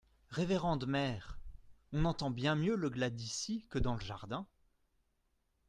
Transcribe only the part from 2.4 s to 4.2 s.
mieux le glas d'ici que dans le